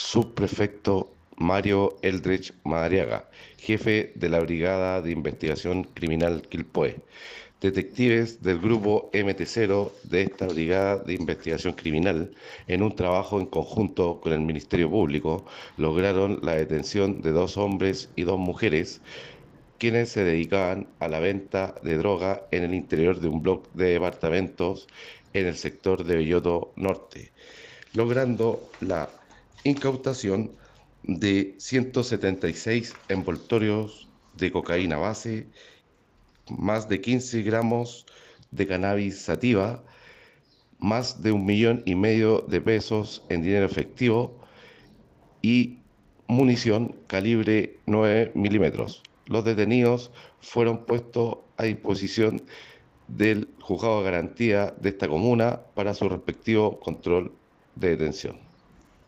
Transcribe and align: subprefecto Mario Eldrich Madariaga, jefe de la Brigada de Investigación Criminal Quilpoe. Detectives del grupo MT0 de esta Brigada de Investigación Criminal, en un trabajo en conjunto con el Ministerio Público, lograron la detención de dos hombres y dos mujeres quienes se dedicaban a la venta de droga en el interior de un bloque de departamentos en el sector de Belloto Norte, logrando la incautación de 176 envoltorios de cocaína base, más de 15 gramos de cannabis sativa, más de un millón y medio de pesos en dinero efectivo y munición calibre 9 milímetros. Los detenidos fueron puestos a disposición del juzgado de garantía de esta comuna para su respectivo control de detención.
subprefecto 0.00 1.12
Mario 1.36 1.98
Eldrich 2.02 2.52
Madariaga, 2.64 3.28
jefe 3.58 4.12
de 4.14 4.28
la 4.28 4.40
Brigada 4.40 5.02
de 5.02 5.12
Investigación 5.12 5.84
Criminal 5.84 6.42
Quilpoe. 6.48 6.96
Detectives 7.60 8.42
del 8.42 8.58
grupo 8.58 9.10
MT0 9.12 9.92
de 10.04 10.22
esta 10.22 10.46
Brigada 10.46 10.96
de 10.96 11.12
Investigación 11.14 11.74
Criminal, 11.74 12.34
en 12.66 12.82
un 12.82 12.96
trabajo 12.96 13.38
en 13.38 13.46
conjunto 13.46 14.20
con 14.20 14.32
el 14.32 14.40
Ministerio 14.40 14.90
Público, 14.90 15.44
lograron 15.76 16.40
la 16.42 16.54
detención 16.54 17.20
de 17.20 17.32
dos 17.32 17.56
hombres 17.58 18.08
y 18.16 18.22
dos 18.22 18.38
mujeres 18.38 19.02
quienes 19.78 20.08
se 20.08 20.24
dedicaban 20.24 20.88
a 20.98 21.08
la 21.08 21.20
venta 21.20 21.74
de 21.82 21.96
droga 21.96 22.42
en 22.50 22.64
el 22.64 22.74
interior 22.74 23.20
de 23.20 23.28
un 23.28 23.42
bloque 23.42 23.68
de 23.74 23.92
departamentos 23.92 24.88
en 25.34 25.46
el 25.46 25.56
sector 25.56 26.04
de 26.04 26.16
Belloto 26.16 26.72
Norte, 26.76 27.30
logrando 27.94 28.60
la 28.80 29.08
incautación 29.64 30.52
de 31.02 31.54
176 31.58 32.94
envoltorios 33.08 34.08
de 34.36 34.50
cocaína 34.52 34.96
base, 34.96 35.46
más 36.48 36.88
de 36.88 37.00
15 37.00 37.42
gramos 37.42 38.06
de 38.50 38.66
cannabis 38.66 39.20
sativa, 39.20 39.82
más 40.78 41.22
de 41.22 41.32
un 41.32 41.44
millón 41.44 41.82
y 41.84 41.94
medio 41.94 42.40
de 42.48 42.60
pesos 42.60 43.22
en 43.28 43.42
dinero 43.42 43.66
efectivo 43.66 44.40
y 45.42 45.78
munición 46.26 46.96
calibre 47.06 47.78
9 47.86 48.32
milímetros. 48.34 49.02
Los 49.26 49.44
detenidos 49.44 50.10
fueron 50.40 50.84
puestos 50.86 51.38
a 51.56 51.64
disposición 51.64 52.42
del 53.08 53.48
juzgado 53.60 53.98
de 53.98 54.10
garantía 54.10 54.74
de 54.80 54.90
esta 54.90 55.08
comuna 55.08 55.60
para 55.74 55.94
su 55.94 56.08
respectivo 56.08 56.80
control 56.80 57.32
de 57.74 57.90
detención. 57.90 58.49